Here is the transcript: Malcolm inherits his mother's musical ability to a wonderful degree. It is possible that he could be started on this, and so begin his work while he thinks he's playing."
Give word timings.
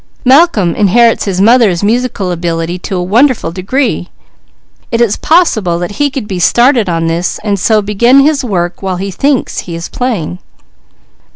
Malcolm 0.25 0.73
inherits 0.73 1.25
his 1.25 1.39
mother's 1.39 1.83
musical 1.83 2.31
ability 2.31 2.79
to 2.79 2.95
a 2.97 3.03
wonderful 3.03 3.51
degree. 3.51 4.09
It 4.91 4.99
is 4.99 5.15
possible 5.15 5.77
that 5.77 5.97
he 6.01 6.09
could 6.09 6.27
be 6.27 6.39
started 6.39 6.89
on 6.89 7.05
this, 7.05 7.39
and 7.43 7.59
so 7.59 7.83
begin 7.83 8.21
his 8.21 8.43
work 8.43 8.81
while 8.81 8.97
he 8.97 9.11
thinks 9.11 9.59
he's 9.59 9.89
playing." 9.89 10.39